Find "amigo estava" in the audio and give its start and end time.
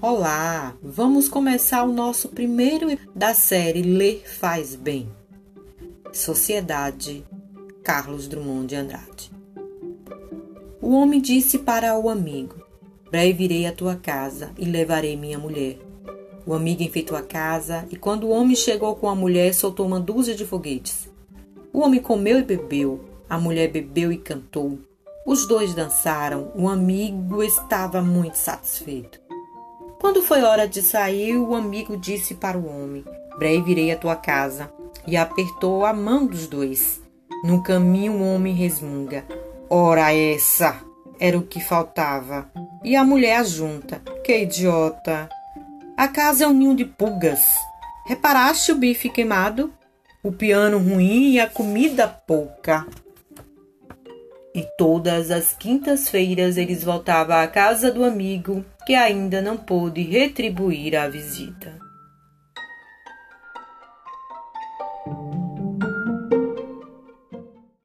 26.68-28.00